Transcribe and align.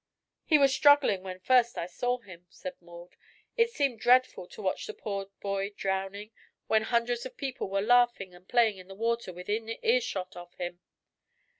"He 0.43 0.57
was 0.57 0.73
struggling 0.73 1.21
when 1.21 1.39
first 1.41 1.77
I 1.77 1.85
saw 1.85 2.17
him," 2.17 2.47
said 2.49 2.73
Maud. 2.81 3.15
"It 3.55 3.69
seemed 3.69 3.99
dreadful 3.99 4.47
to 4.47 4.61
watch 4.63 4.87
the 4.87 4.95
poor 4.95 5.27
boy 5.41 5.73
drowning 5.77 6.31
when 6.65 6.81
hundreds 6.81 7.23
of 7.23 7.37
people 7.37 7.69
were 7.69 7.83
laughing 7.83 8.33
and 8.33 8.47
playing 8.49 8.77
in 8.79 8.87
the 8.87 8.95
water 8.95 9.31
within 9.31 9.77
earshot 9.85 10.35
of 10.35 10.55
him." 10.55 10.79